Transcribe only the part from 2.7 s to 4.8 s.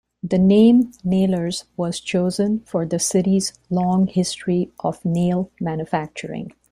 the city's long history